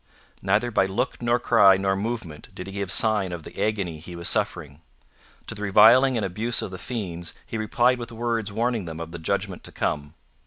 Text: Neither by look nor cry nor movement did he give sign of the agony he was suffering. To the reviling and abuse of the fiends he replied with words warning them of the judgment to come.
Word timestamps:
Neither 0.41 0.71
by 0.71 0.87
look 0.87 1.21
nor 1.21 1.37
cry 1.37 1.77
nor 1.77 1.95
movement 1.95 2.49
did 2.55 2.65
he 2.65 2.73
give 2.73 2.91
sign 2.91 3.31
of 3.31 3.43
the 3.43 3.61
agony 3.63 3.99
he 3.99 4.15
was 4.15 4.27
suffering. 4.27 4.81
To 5.45 5.53
the 5.53 5.61
reviling 5.61 6.17
and 6.17 6.25
abuse 6.25 6.63
of 6.63 6.71
the 6.71 6.79
fiends 6.79 7.35
he 7.45 7.55
replied 7.55 7.99
with 7.99 8.11
words 8.11 8.51
warning 8.51 8.85
them 8.85 8.99
of 8.99 9.11
the 9.11 9.19
judgment 9.19 9.63
to 9.65 9.71
come. 9.71 10.15